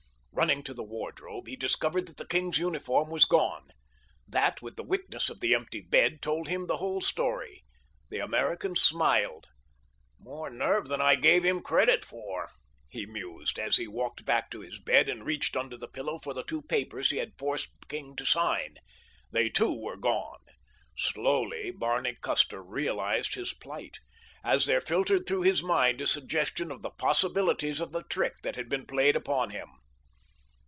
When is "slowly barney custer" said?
20.97-22.63